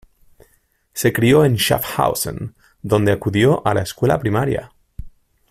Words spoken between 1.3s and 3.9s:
en Schaffhausen, donde acudió a la